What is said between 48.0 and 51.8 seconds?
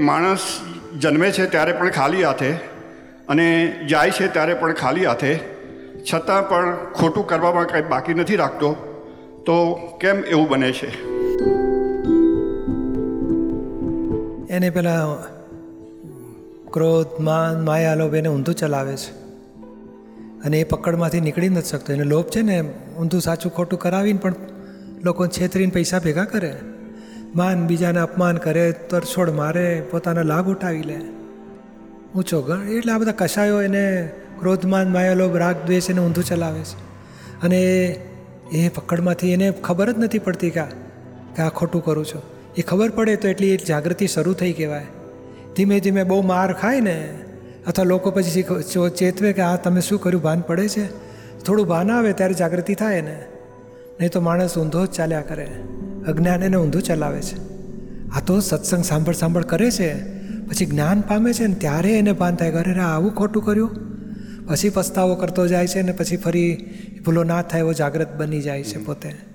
પછી ચેતવે કે આ તમે શું કર્યું, ભાન પડે છે? થોડું